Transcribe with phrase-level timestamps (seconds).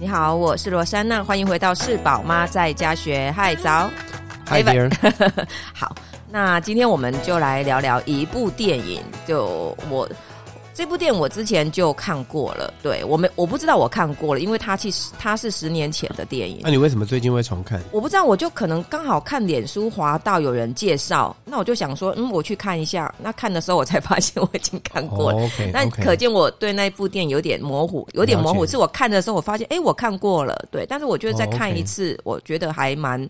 [0.00, 3.34] 你好，我是罗珊娜，欢迎回到是宝妈在家学。
[3.36, 3.90] 嗨，早。
[4.46, 4.88] Hi there。
[5.74, 5.92] 好，
[6.30, 10.08] 那今天我们就来聊聊一部电影，就我。
[10.78, 16.60] 这部电影我之前就看过了，对，我没我不知道我看过了，因为它其实它是十年前的电影。
[16.62, 17.82] 那你为什么最近会重看？
[17.90, 23.12] 我不知道，我就可能刚好看脸书滑到有人介绍，那我就想说，嗯，我去看一下。
[23.20, 25.38] 那看的时候我才发现我已经看过了。
[25.42, 28.64] Oh, 那可见我对那部电影有点模糊，有点模糊。
[28.64, 30.86] 是我看的时候我发现，哎，我看过了，对。
[30.86, 32.36] 但是我觉得再看一次，oh, okay.
[32.36, 33.28] 我觉得还蛮，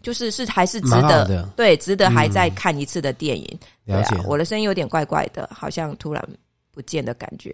[0.00, 3.46] 就是是还是值得，对，值得还再看一次的电影。
[3.84, 4.16] 嗯、了解。
[4.16, 6.26] 啊，我的声音有点怪怪的，好像突然。
[6.76, 7.50] 不见的感觉，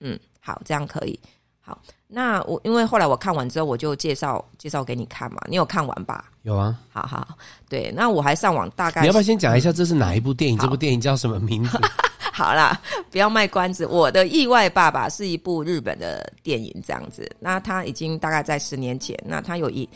[0.00, 1.20] 嗯，好，这样可以。
[1.60, 5.42] 好，那我因为后来我看完之后，我就介绍介绍给你看嘛。
[5.46, 6.30] 你有看完吧？
[6.42, 6.78] 有啊。
[6.90, 7.36] 好好，
[7.68, 9.02] 对，那我还上网大概。
[9.02, 10.58] 你要不要先讲一下这是哪一部电影？
[10.58, 11.78] 嗯、这部电影叫什么名字？
[12.32, 13.86] 好啦，不要卖关子。
[13.86, 17.30] 我的意外爸爸是一部日本的电影，这样子。
[17.38, 19.86] 那他已经大概在十年前，那他有一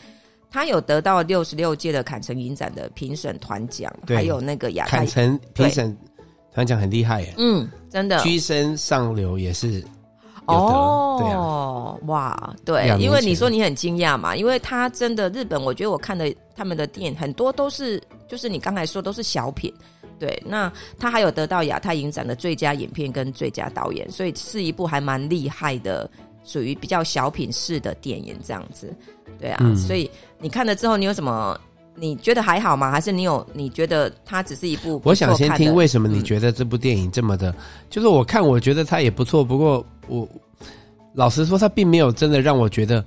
[0.51, 5.97] 他有得到六十六届的坎城影展的评审团奖，还有那个亚太坎城评审。
[6.53, 9.83] 团长很厉害耶，嗯，真的，居身上流也是
[10.45, 19.71] 哦，对啊，哇，对，因为你说你很惊讶嘛，因为他真的日本，我觉得我看的他们的电影很多都是，就是你刚才说都是小品，
[20.17, 26.09] 对，那他还有得到亚太影展的最佳影片跟最佳导演，所以是一部还蛮厉害的，
[26.43, 28.91] 属于比较小品式的电影这样子，
[29.39, 31.55] 对啊，嗯，所以你看了之后，你有什么？
[31.99, 32.89] 你觉得还好吗？
[32.89, 35.01] 还是你有你觉得它只是一部？
[35.03, 37.53] 我想先听为什么你觉得这部电影这么的，
[37.89, 40.27] 就是我看我觉得它也不错，不过我
[41.13, 43.03] 老实说，它并没有真的让我觉得。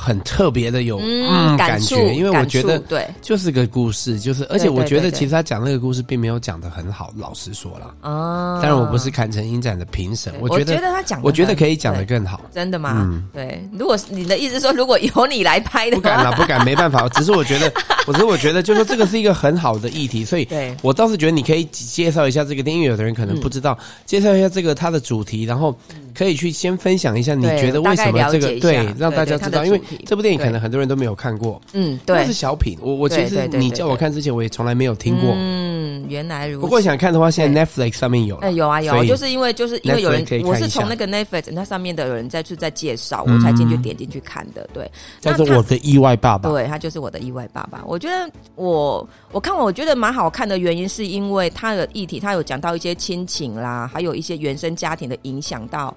[0.00, 8.60] 很特别的有嗯感觉，因为我觉得对，就是个故事，就是而且我觉得其实他讲那个故事并没有讲的很好，老实说了啊。
[8.62, 12.40] 当然我不是坎城影展的评审，我觉得他讲，我觉得可以讲的更好。
[12.54, 12.92] 真的吗？
[12.96, 13.60] 嗯，对。
[13.72, 17.08] 如果你的意思说，如果由你来拍的，不敢了，不敢，没办法。
[17.08, 17.72] 只是我觉得，
[18.06, 20.46] 我只是我觉得， 就说这个是一个很好的议题，所以
[20.80, 23.76] 我倒是觉得你可以介绍一下这个电影，有的人可能不知道，
[24.06, 25.76] 介绍一下这个它的主题，然后
[26.14, 29.80] 可以去先分享一下你觉得为什么这个对让大家知道，因为。
[30.06, 32.78] 这部电影可能很多人都没有看过，嗯，对，是小品。
[32.80, 35.32] 我我其实你叫我看之前，我也从来没有听过。
[35.36, 36.62] 嗯，原来如此。
[36.62, 38.36] 不过想看的话，现在 Netflix 上面有。
[38.36, 44.68] 哎，有啊有啊，就是因为就是因为有人，我是从那个 Netflix 那上面的有人再去再介绍，我才进去点进去看的。
[44.72, 44.90] 对，
[45.20, 46.50] 叫做我的意外爸爸。
[46.50, 47.82] 对，他就是我的意外爸爸。
[47.86, 55.94] 我觉得我我看完我觉得蛮好看的原因，是因为他的议题，他有讲到一些亲情啦，还有一些原生家庭的影响到。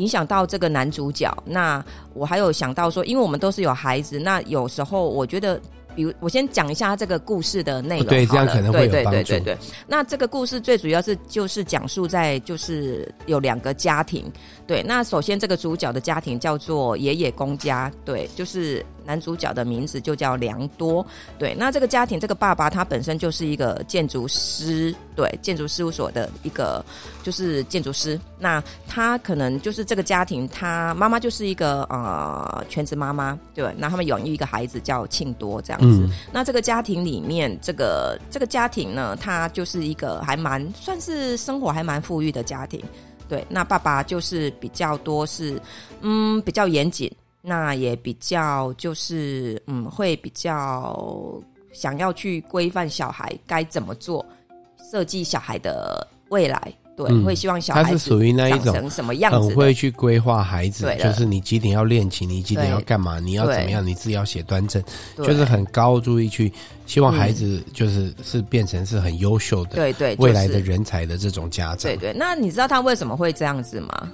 [0.00, 1.84] 影响到这个男主角，那
[2.14, 5.60] 我还有想到说，因为我们都是有孩子，那有时候我觉得。
[5.92, 8.06] 比如，我先讲一下这个故事的内容。
[8.06, 9.10] 对，这样可能会有帮助。
[9.10, 9.58] 对对对对对。
[9.88, 14.30] 那这个故事最主要是就是讲述在就是有两个家庭。
[14.68, 17.90] 对，那首先这个主角的家庭叫做爷爷公家。
[18.04, 21.04] 对，就是男主角的名字就叫良多。
[21.36, 26.84] 对，那这个家庭这个爸爸他本身就是一个建筑师，对，建筑事务所的一个
[27.24, 28.18] 就是建筑师。
[28.38, 33.36] 那他可能就是这个家庭，他妈妈就是一个呃全职妈妈。
[33.52, 35.80] 对，那他们养育一个孩子叫庆多这样。
[35.82, 42.80] 嗯，那这个家庭里面，这个这个家庭呢，他就是一个还蛮算是生活还蛮富裕的家庭。
[43.28, 45.60] 对，那爸爸就是比较多是，
[46.00, 47.08] 嗯，比较严谨，
[47.42, 51.40] 那也比较就是，嗯，会比较
[51.72, 54.24] 想要去规范小孩该怎么做，
[54.90, 56.72] 设计小孩的未来。
[56.96, 64.82] 对，会希望小孩是属于那一种什么样子，很会去规划孩子，就是你几点要练琴，你几点要干嘛，你要怎么样，你自己要写端正，
[65.16, 66.52] 就是很高注意去
[66.84, 71.90] 希望孩子就是是变成是很优秀的，对对，未来的人才的这种家长。
[71.90, 74.12] 对对，那你知道他为什么会这样子吗？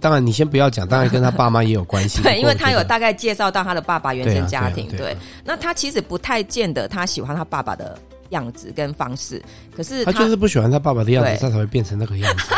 [0.00, 2.20] 当然，你先不要讲，当然跟他爸妈也有关系。
[2.24, 4.88] 对，因为他有大概介绍到他的爸爸原生家庭。
[4.96, 7.98] 对，那他其实不太见得他喜欢他爸爸的。
[8.30, 9.42] 样子跟方式，
[9.74, 12.54] 可是他，他就是不喜欢他爸爸的样子，他才会变成那个样子。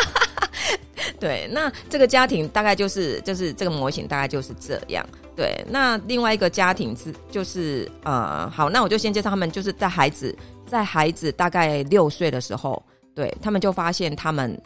[1.21, 5.07] 对，那这个家庭大概就是就是这个模型大概就是这样。
[5.37, 10.37] 对，那另外一个家庭是就是呃，好，那我就先介绍他们，就是在孩子
[10.67, 12.83] 在孩子大概六岁的时候，
[13.15, 14.61] 对他们就发现他们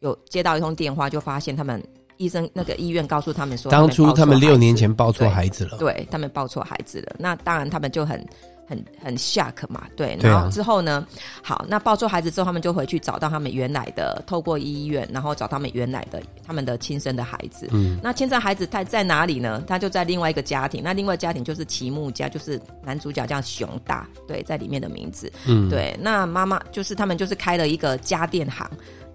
[0.00, 1.82] 有接到一通电话，就发现他们
[2.16, 7.16] 医生那个医院告诉他们说，当初他们六年前抱错孩子了，对，对他们抱错孩子了。
[7.18, 8.24] 那当然他们就很。
[8.68, 11.06] 很很 shock 嘛，对，然后之后呢，
[11.40, 17.68] 好，那抱错孩子之后，他们就回去找到他们原来的，透过医院，然后找他们原来的他们的亲生的孩子。
[17.70, 19.62] 嗯，那亲生孩子他在哪里呢？
[19.68, 25.32] 他就在另外一个家庭，那另外家庭就是齐木家，就是男主角叫熊大，对，在里面的名字。
[25.46, 28.68] 嗯，对，那妈妈就是他们就是开了一个家电行。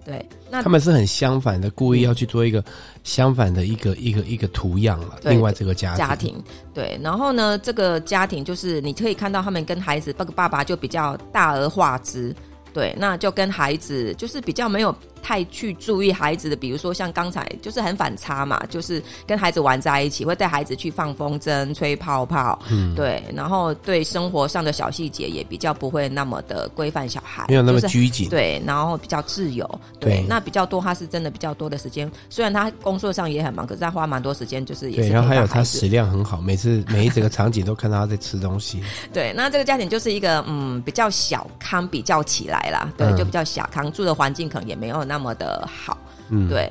[0.04, 2.62] 对，那他们是很相反的，故意要去做一个
[3.04, 5.18] 相反的一个一个一个图样了。
[5.22, 6.44] 另外这个家庭家庭，
[6.74, 12.34] 对，然后呢，这个家庭就是你可以看到他们跟孩子，这个爸爸就比较大而化之，
[12.74, 14.94] 对，那就跟孩子就是比较没有。
[15.22, 29.68] 太去注意孩子的，比如说像刚才就是很反差嘛，就是跟孩子玩在一起，会带孩子去放风筝、吹泡泡，嗯，对，然后对生活上的小细节也比较不会那么的规范小孩，没有那么拘谨，对，然后比较自由，
[30.00, 35.08] 对，对那比较多，他是真的比较多的时间，虽然他工作上也很忙，可是他花蛮多时间，就是也是。
[35.08, 38.82] 对，然后还有他食量很好，每次 每一整个场景都看到他在吃东西。
[39.12, 45.96] 对，那这个家庭就是一个嗯比较小康，比较起来啦，对，嗯、就比较小康，住的环境可能也没有那么的好，
[46.28, 46.70] 嗯，对，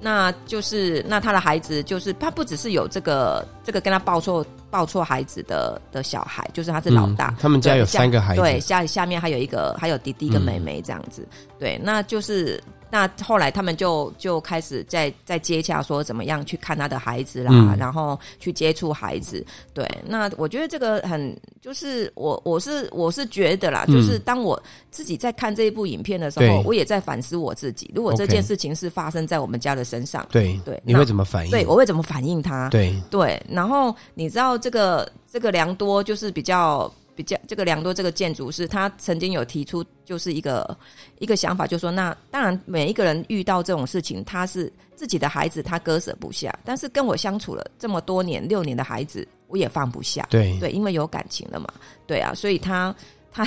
[0.00, 12.62] 那就是那他的孩子就是他不只是有这个这个跟他抱错抱错孩子的的小孩，就是他是老大，嗯、他们家有三个孩子，对，下下面还有一个还有弟弟跟妹妹这样子，嗯、对，那就是。
[12.92, 19.42] 那后来他们就就开始在在接洽，说怎么样去看他的孩子啦，嗯、然后去接触孩子。
[19.72, 27.90] 对，那我觉得这个很就是我我是我是觉得啦，嗯、就是当我自己在看这一部影片的时候，我也在反思我自己。
[27.94, 31.50] 如果这件事情是发生在我们家的身上，对对，对你会怎么反应？
[31.50, 32.68] 对，我会怎么反应他？
[32.68, 36.92] 对对，然后你知道这个这个良多就是比较。
[37.14, 40.76] 比较这个良多这个建筑师，他曾经有提出就是一个
[41.18, 50.26] 一个想法，就是说，那当然每一个人遇到这种事情，他是自己的孩子，他割舍不下，但是跟我相处了这么多年六年的孩子，我也放不下。
[50.30, 51.68] 对对，因为有感情了嘛。
[52.06, 52.94] 对啊， 所以他
[53.30, 53.46] 他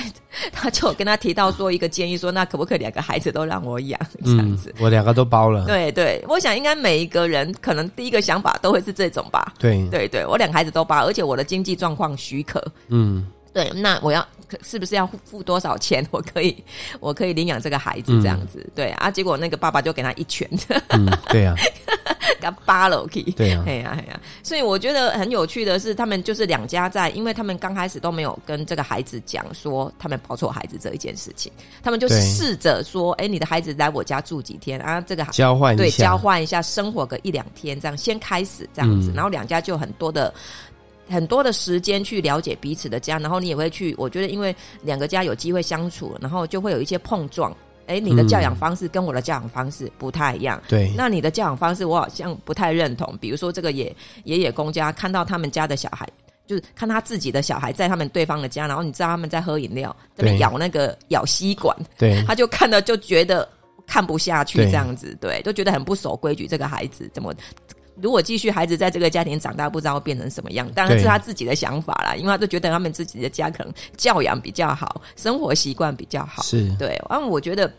[0.52, 4.72] 他就跟他提到说一个建议，说那可不可以两个孩子都让我养这样子？
[4.76, 5.66] 嗯，我两个都包了。
[5.66, 9.54] 对对，我想应该每一个人可能第一个想法都会是这种吧。
[9.58, 12.64] 对对对，我两个孩子都包，而且我的经济状况许可。
[12.88, 13.26] 嗯。
[13.56, 14.26] 对，那我要
[14.62, 16.06] 是不是要付多少钱？
[16.12, 16.62] 我可以，
[17.00, 18.60] 我可以领养这个孩子这样子。
[18.62, 20.46] 嗯、对啊，结果那个爸爸就给他一拳。
[20.90, 21.56] 嗯，对呀、啊，
[22.38, 23.30] 给他扒了可以。
[23.30, 31.50] 对呀、啊，哎呀哎呀，所以我觉得很有趣的是，他们就是两家在，因为他们刚开始都没有跟这个孩子讲说他们抱错孩子这一件事情，
[31.82, 35.00] 他们就试着说，哎对，你的孩子来我家住几天啊？
[35.00, 40.30] 这个交换对交换一下生活个一两天，这样先开始这样子，嗯、然后两家就很多的。
[41.08, 43.94] 很多的时间去了解彼此的家，然后你也会去。
[43.98, 47.54] 我觉得，因为两个家有机会相处，然后就会有一些碰撞。
[47.86, 50.60] 哎，你的教养方式跟我的教养方式不太一样。
[50.68, 53.16] 对、嗯，那你的教养方式我好像不太认同。
[53.20, 53.94] 比如说，这个爷
[54.24, 56.04] 爷爷公家看到他们家的小孩，
[56.48, 63.48] 就是看他自己的小孩在他们对方的家，然后你知道他们在喝饮料，这边咬那个咬吸管，对，他就看到就觉得
[63.86, 66.48] 看不下去，这样子，对，对，就觉得很不守规矩。
[66.48, 67.32] 这个孩子怎么？
[68.00, 70.70] 如果继续孩子在这个家庭长大，不知道会变成什么样。
[70.72, 76.42] 当然是他自己的想法啦，因为他都觉得他们自己的家可能教养比较好，生活习惯比较好。
[76.42, 77.00] 是对。
[77.08, 77.72] 然后我觉得，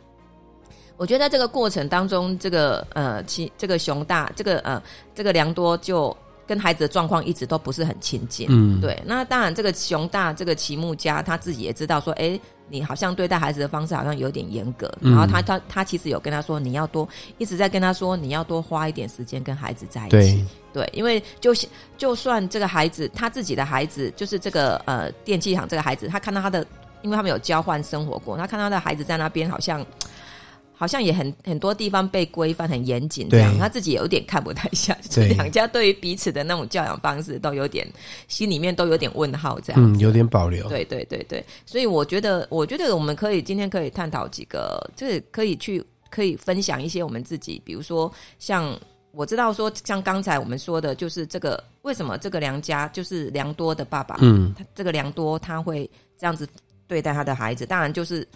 [0.98, 4.82] 我觉得在这个过程当中，这个呃，其这个熊大，这个呃，
[5.14, 6.16] 这个良多就
[6.48, 8.48] 跟孩子的状况一直都不是很亲近。
[8.50, 9.00] 嗯，对。
[9.06, 12.40] 那当然，这个熊大，这个齐木家他自己也知道说，哎。
[12.70, 20.10] 你好像对待孩子的方式好像有点严格，然后他他他其实有跟他说，你要多一直在跟他说，你要多花一点时间跟孩子在一起。
[20.10, 21.54] 对，对，因为就
[21.98, 26.66] 就算这个孩子他自己的孩子，就是这个呃电器厂这个孩子，他看到他的，
[27.02, 29.86] 因为他们有交换生活过，他看到他的孩子在那边好像。
[30.80, 35.22] 好像也很很多地方被规范很严谨，这样他自己有点看不太下去。
[35.30, 37.86] 两家对于彼此的那种教养方式都有点
[38.28, 40.70] 心里面都有点问号，这样嗯，有点保留。
[40.70, 48.80] 对对对对，所以我觉得，我觉得我们可以今天可以探讨几个，就是可以去可以分享一些我们自己，比如说像
[49.14, 56.48] 我知道说，像刚才我们说的，就是这个为什么这个梁家就是梁多的爸爸，嗯，他这个梁多他会这样子
[56.86, 58.28] 对待他的孩子，当然就是。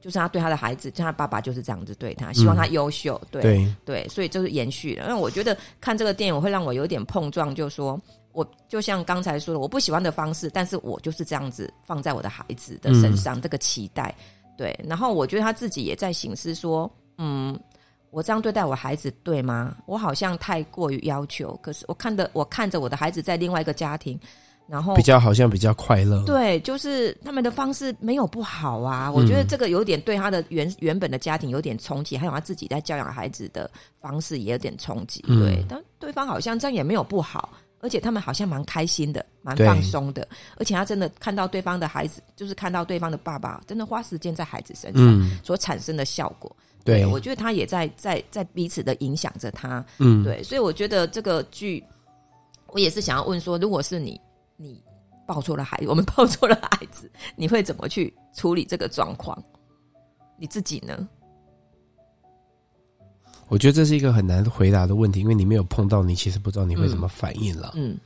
[0.00, 5.08] 就是他对他的孩子，就他爸爸就是这样子对他，希望他优秀，嗯、对对，对，所以就是延续了。
[5.08, 8.00] 因为我觉得看这个电影会让我有点碰撞，就是说
[8.32, 14.14] 我就像刚才说的，我不喜欢的方式，但是我就是这样子放在我的孩子的身上，嗯、这个期待，
[14.56, 14.78] 对。
[14.88, 17.58] 然后我觉得他自己也在醒思说，嗯，
[18.10, 19.76] 我这样对待我孩子对吗？
[19.86, 24.18] 我好像太过于要求，可是我看的，我看着我的孩子在另外一个家庭。
[24.68, 29.10] 然后比较好像比较快乐，对，就是他们的方式没有不好啊。
[29.10, 35.22] 我觉得这个有点对他的原原本的家庭有点冲击，还有他自己在教养孩子的方式也有点冲击。
[35.22, 37.48] 对，嗯、但对方好像这样也没有不好，
[37.80, 40.28] 而且他们好像蛮开心的，蛮放松的。
[40.58, 46.54] 而且他真的看到对方的孩子，就是看到对方的爸爸真的花时间在孩子身上所产生的效果。
[46.60, 49.82] 嗯、对，我觉得他也在在在彼此的影响着他。
[49.96, 51.82] 嗯，对，所以我觉得这个剧，
[52.66, 54.20] 我也是想要问说，如果是你。
[54.58, 54.82] 你
[55.26, 59.42] 抱错了孩子，我们 抱错了孩子，你会怎么去处理这个状况？
[60.36, 61.08] 你自己呢？
[63.48, 67.72] 我觉得这是一个很难回答的问题，因为你没有碰到，你其实不知道你会怎么反应了。
[67.76, 67.96] 嗯，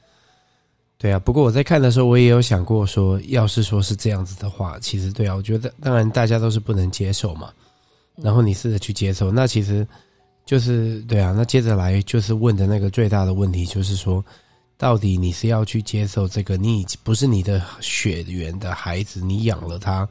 [0.99, 1.19] 对啊。
[1.19, 7.53] 不过我在看的时候，我也有想过说，要是说是这样子的话，其实对啊，我觉得当然大家都是不能接受嘛。
[8.15, 9.85] 然后你试着去接受，那其实
[10.45, 11.35] 就是对啊。
[11.37, 14.25] 那接着来就是问的那个最大的问题，就是说，
[14.83, 20.09] 到底你是要去接受这个你已经不是你的血缘的孩子，你养了他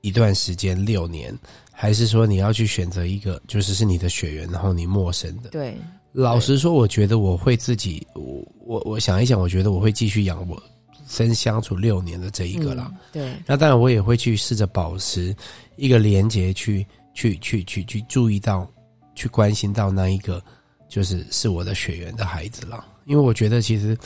[0.00, 1.36] 一段时间六年。
[1.72, 5.50] 还是说你要去选择一个，就是是你的血缘，然后你陌生的。
[5.50, 5.76] 对，
[6.12, 10.62] 老实说，我觉得我会自己，我我我想一想，我觉得我会继续养我
[11.08, 12.92] 生相处六年的这一个啦。
[12.92, 15.34] 嗯、对，那当然我也会去试着保持
[15.74, 18.70] 一个连接，去去去去去注意到，
[19.16, 20.40] 去关心到那一个，
[20.88, 22.84] 就是是我的血缘的孩子了。
[23.04, 23.96] 因为我觉得其实。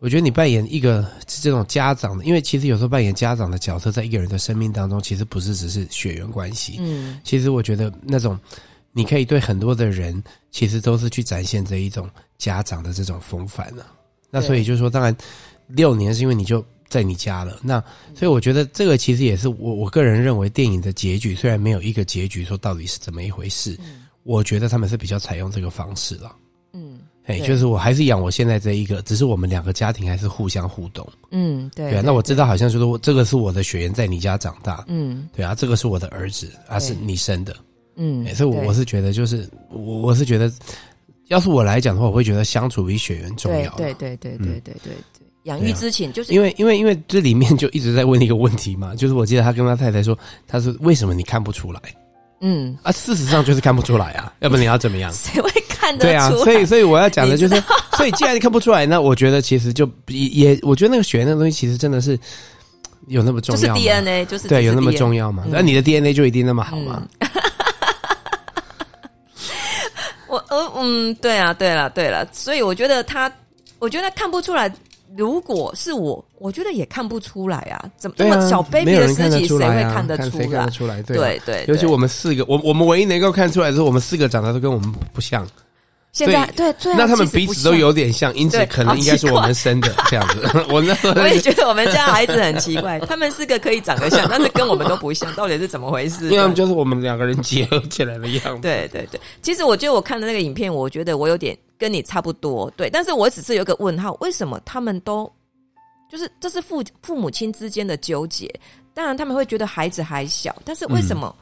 [0.00, 6.76] 我觉得你扮演一个这种家长的，因为其实有时候扮演家长的角色，在一个人的生命当中，其实不是只是血缘关系。
[6.78, 8.38] 嗯，其实我觉得那种
[8.92, 13.88] 你可以对很多的人，其实都是去展现这一种家长的这种风范了。
[14.30, 15.12] 那所以就是说，当然
[15.66, 17.58] 六年是因为你就在你家了。
[17.60, 17.82] 那
[18.14, 23.76] 所以我觉得这个其实也是我我个人认为电影的结局，虽然没有一个结局说到底是怎么一回事，
[24.22, 26.36] 我觉得他们是比较采用这个方式了。
[27.28, 31.06] 哎，就是我还是养我现在这一个，只是我们两个家庭还是互相互动。
[31.30, 31.90] 嗯，对。
[31.90, 34.82] 对啊，那我知道，好像就是我这个是我的血缘在你家长大。
[34.88, 37.54] 嗯，对啊，这个是我的儿子，啊是你生的。
[37.96, 40.50] 嗯，所以我是觉得，就是我我是觉得，
[41.26, 43.70] 要是我来讲的话，我会觉得相处比血缘重要。
[43.76, 46.32] 对对对对对对对对，养育之情就是。
[46.32, 51.80] 因为因为因为这里面就一直在问一个问题嘛，就是我记得他跟他太太说，他说为什么你看不出来？
[52.40, 55.12] 嗯啊，事实上就是看不出来啊， 要不然你要怎么样？
[55.12, 56.06] 谁会看得出？
[56.10, 57.62] 对啊，所以所以我要讲的就是，
[57.96, 62.18] 所以既然你看不出来，那我觉得其实就也，我觉得那个血那个东西其实真的是
[63.08, 63.74] 有那么重要吗？
[63.74, 65.44] 就是 DNA，就是对，有那么重要吗？
[65.48, 67.02] 那你的 DNA 就一定那么好吗？
[70.28, 73.32] 我呃嗯，对啊，对了，对了，所以我觉得他，
[73.78, 74.70] 我觉得他看不出来。
[75.16, 80.44] 如果是我，我觉得也看不出来啊，怎么这么小 baby 的事情，谁会看得出来？
[80.44, 81.02] 谁看得出来？
[81.02, 85.46] 对对，尤其我们四个，我我们唯一能够看出来的是，我们四个长得都跟我们不像。
[86.10, 90.42] 现在对对，那他们彼此都有点像，因此可能应该是我们生的 这样子。
[90.70, 96.28] 我那我也觉得我们家孩子很奇怪，他们四个可以长得像，但是跟我们都不像，到底是怎么回事？
[96.30, 98.62] 因为就是我们两个人结合起来的样子。
[98.62, 105.30] 对对对，其实我觉得我看的那个影片，我觉得我有点跟你差不多，对，但是我只是有个问号，为什么他们都？
[106.10, 108.52] 就是这是父父母亲之间的纠结，
[108.94, 111.34] 当然他们会觉得孩子还小，但是为什么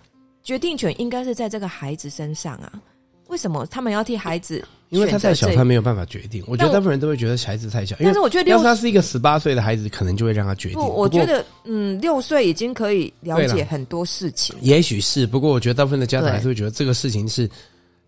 [0.43, 2.73] 决定权应该是在这个孩子身上啊？
[3.29, 4.65] 为什么他们要替孩子？
[4.91, 6.45] 因为他太小，他没有办法决定。
[6.47, 10.79] 我觉得大部分人都会觉得孩子太小，但是我觉得要是他是一个十八岁的孩子，可能就会让他决定。
[10.79, 14.55] 不，我觉得嗯，六岁已经可以了解很多事情。
[14.61, 17.51] 也许是，不过我觉得大部分的家长还是会觉得这个事情是，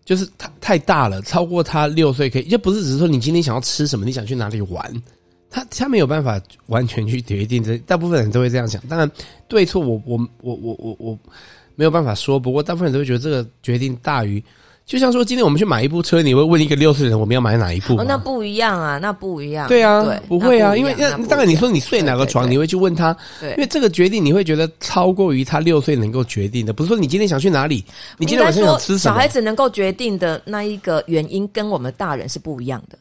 [0.09, 5.03] 就是他太大了，超过他六岁可以，就不是只是说你今天想要吃什么，你想去哪里玩。
[5.51, 8.81] 他他没有办法完全去决定，这大部分人都会这样想。
[8.87, 9.07] 当然，
[9.47, 11.19] 对错我我我我我我
[11.75, 12.39] 没有办法说。
[12.39, 14.43] 不过，大部分人都会觉得这个决定大于。
[14.89, 17.95] 就像说，今天我们去买一部车，你会问一个六岁人，我们要买哪一部？
[17.97, 19.67] 哦，那不一样啊，那不一样。
[19.67, 23.15] 对啊，对，不会啊，因为那当然你说你睡哪个床，你会去问他。
[23.39, 26.73] 对，因为这个决定你会觉得超过于他六岁能够决定的。
[26.73, 27.85] 不是说你今天想去哪里，
[28.17, 28.97] 你今天晚上想吃什么？
[28.97, 32.97] 小孩子能够决定的那一个原因，跟我们大人是不一样的。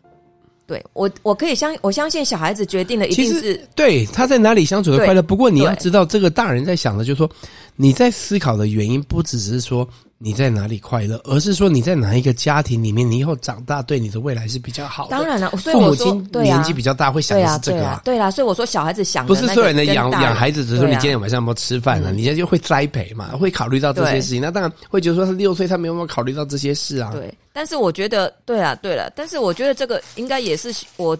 [0.66, 5.22] 对我，我可以相我相信小孩子决定的一定是对他在哪里相处的快乐。
[5.22, 7.30] 不过你要知道，这个大人在想的，就是说
[7.76, 9.88] 你在思考的原因，不只是说。
[10.20, 11.16] 你在哪里快乐？
[11.22, 15.10] 而是说你在哪一个家庭里面，你以后长大对你的未来是比较好的。
[15.10, 18.02] 当然了，所以我说父母亲年纪比较大会想的是这个啊。
[18.04, 22.10] 对啊，所以我说小孩子想的不是所有人的养养孩子，只是说你今天晚上有没有吃饭啊？
[22.10, 24.42] 你现在就会栽培嘛，会考虑到这些事情。
[24.42, 27.12] 那当然会觉得说他六岁，他没有没有考虑到这些事啊。
[27.12, 31.16] 对，但是我觉得，对啊，对了，但是我觉得这个应该也是我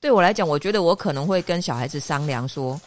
[0.00, 2.80] 对我来讲，我觉得我可能会跟小孩子商量说，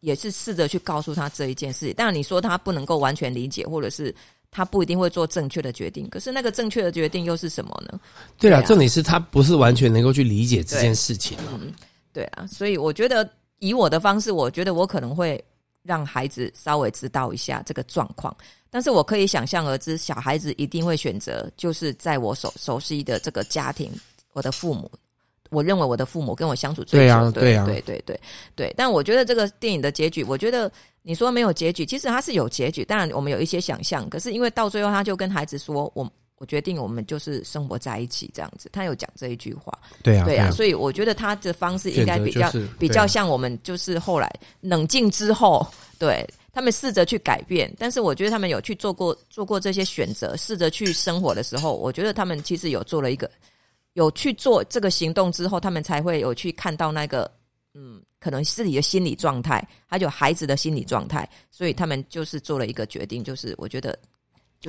[0.00, 1.94] 也是试着去告诉他这一件事。
[1.94, 4.14] 当然你说他不能够完全理解，或者是。
[4.54, 7.98] 他不一定会做正确的决定，可是那个正确的决定又是什么呢？
[8.38, 11.38] 对啊，重点是他不是完全能够去理解这件事情。
[11.50, 11.72] 嗯，
[12.12, 13.28] 对啊，所以我觉得
[13.60, 15.42] 以我的方式，我觉得我可能会
[15.82, 18.36] 让孩子稍微知道一下这个状况，
[18.68, 23.90] 但是我可以想象而知，小孩子一定会选择就是在我熟熟悉的这个家庭，
[24.34, 24.90] 我的父母。
[25.48, 28.20] 我认为我的父母跟我相处最久，对啊，对对对对
[28.56, 28.74] 对。
[28.74, 32.84] 但我觉得这个电影的结局，我觉得你说没有结局，其实他是有结局。
[32.84, 40.50] 当然，我们有一些想象，可是因为到最后，他就跟孩子说：“我我决定，我们就是生活在一起这样子。”他有讲这一句话，对啊，对啊。
[40.50, 45.66] 所以我觉得他的方式应该比较比较像我们，就是后来冷静之后，
[45.98, 53.30] 对他们试着去改变，但是我觉得他们有去做过做过这些选择，试着去生活的时候，我觉得他们其实有做了一个，
[53.94, 57.30] 有去做这个行动之后，他们才会有去看到那个，
[57.74, 63.98] 嗯，可能自己的心理状态，还有孩子的心理状态，所以他们就是做了一个决定，就是我觉得。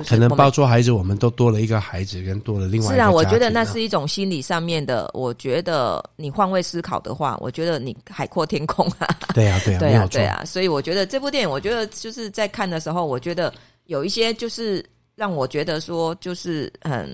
[0.08, 2.94] 可能包括孩子，我们都多了一个孩子，跟多了另外一个。
[2.96, 5.08] 是啊，我觉得那是一种心理上面的。
[5.14, 9.06] 我觉得你换位思考的话，我觉得你海阔天空啊。
[9.32, 10.44] 对啊，对啊， 对啊，对啊。
[10.44, 14.84] 所以我觉得这部电影，我觉得就是在看的时候，我觉得有一些就是
[15.14, 17.08] 让我觉得说，就是很，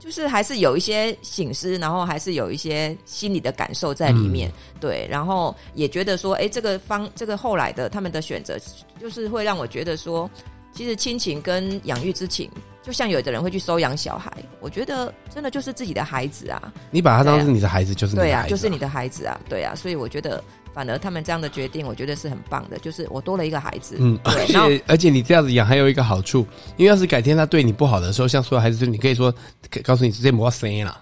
[0.00, 4.48] 就是还是有一些醒思，然后还是有一些心理的感受在里面。
[4.48, 8.58] 嗯、对，然后也觉得说，哎，这个方，这个后来的他们的选择，
[8.98, 10.28] 就是会让我觉得说。
[10.72, 12.48] 其实亲情跟养育之情，
[12.80, 16.72] 就像有的人会去收养小孩，我觉得真的就是自己的孩子啊。
[16.92, 18.46] 你把他当成你的孩子，就是你的孩子啊。
[18.46, 19.74] 对啊，就是你的孩子啊，对啊。
[19.74, 20.42] 所以我觉得，
[20.72, 22.78] 反而他们这样的决定，我觉得是很棒的。
[22.78, 26.46] 就是我多了一个孩子，嗯，而且而且你这样子养还有一个好处，
[26.76, 29.34] 因为要是改天他对你不好的时候，像所有孩子，你可以说，
[29.82, 31.00] 告诉你直接没生了。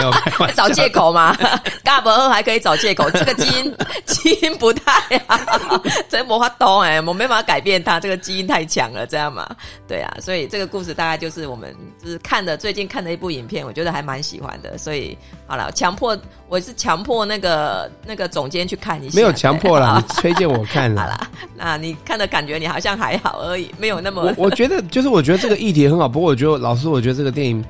[0.00, 1.36] 没有 找借口吗？
[1.84, 3.74] 嘎伯还可以找借口，这个基因
[4.06, 9.48] 基因不太好，真魔法懂哎，我没办法改变它，这个基因太强了，这样嘛？
[9.88, 14.78] 对啊，所以这个故事大概就是我们就是看的最近看的一部影片，我觉得还蛮喜欢的。
[14.78, 15.16] 所以
[15.46, 16.16] 好了，强迫
[16.48, 21.02] 我是强迫那个那个总监去看一下，没有强迫啦，你推荐我看了。
[21.02, 21.26] 好了，
[21.56, 24.44] 那你看的感觉你好像还好而已，没有那么我。
[24.46, 27.64] 我觉得就是我觉得这个议题很好，不过我觉得老师，我觉得这个电影。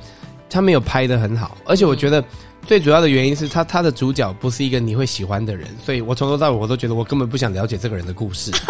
[0.50, 2.22] 他没有拍的很好，而且我觉得
[2.66, 8.50] 最主要的原因是他他的主角不是一个你会喜欢的人，所以我从头到尾我都觉得我根本不想了解这个人的故事。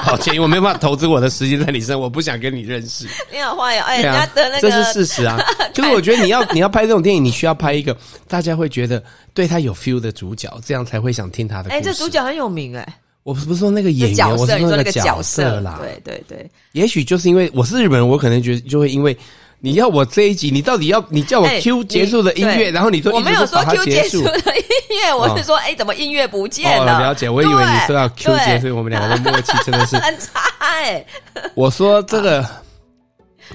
[0.00, 3.06] 好，建议我没有办法投资我的时间在你身上，我不想跟你认识。
[3.32, 5.38] 你好坏哦，哎，人家的那个这是事实啊。
[5.74, 7.94] 就是我觉得你要你要拍这种电影，你需要拍一个
[8.28, 9.02] 大家会觉得
[9.34, 11.74] 对他有 feel 的主角，这样才会想听他的故事。
[11.74, 12.86] 哎，这主角很有名哎，
[13.24, 15.80] 我不是说那个演员，我是说那个角色啦。
[15.82, 19.16] 对对对，也许就是因为我是日本人，我可能觉得就会因为。
[19.60, 24.64] 你要我这一集，你到底要你叫我 Q 结束的音乐，然后你说我没有说 Q 结束的音
[25.02, 27.00] 乐，我是说，哎，怎么音乐不见了？
[27.00, 31.04] 了解，我以为你说要 Q 结束，我们两个的默契 真的是很差哎。
[31.54, 32.46] 我说这个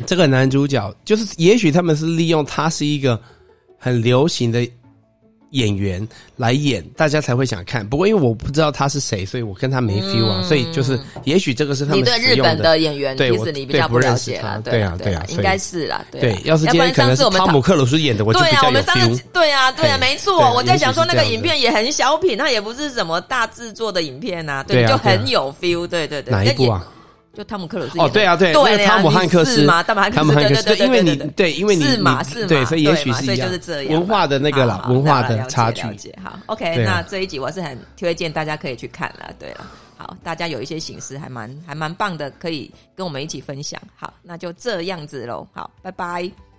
[0.05, 3.19] 这个男主角，就是也许他们是利用他是一个
[3.77, 4.67] 很流行的。
[5.53, 7.87] 演员来演，大家才会想看。
[7.87, 10.41] 不过因为我不知道他是谁，所以我跟他没 feel 啊。
[10.41, 14.59] 嗯、所以就是，也许这个是他们你对日本的演员，对，其实你比较不了解了。
[14.63, 16.03] 对啊，对啊，应该是啦。
[16.11, 19.21] 对，要是今天可能是汤姆克鲁斯演的，我就比较有 feel。
[19.31, 20.53] 对啊，对啊，没错。
[20.53, 25.85] 我在想说，那个影片也很小品，那也不是什么大制作的影片呐，对，就很有 feel。
[25.85, 26.83] 对对对，哪一部啊？
[27.33, 33.49] 就汤姆克鲁斯哦，对啊，对，对，汤姆汉克斯嘛，汤姆汉克斯，对因为你对，因为你是嘛是嘛，对，所以也许是一样，
[33.89, 35.81] 文化的那个啦，文化的差距。
[36.23, 39.31] 好，OK，那这一集我是很推荐大家可以去看了。
[39.39, 39.65] 对了，
[39.97, 43.81] 好，大家有一些形式还蛮还蛮棒的，可以跟我们一起分享。
[43.95, 45.47] 好，那就这样子喽。
[45.53, 46.52] 好，拜拜。